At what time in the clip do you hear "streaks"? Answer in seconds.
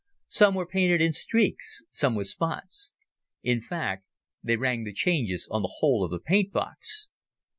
1.13-1.83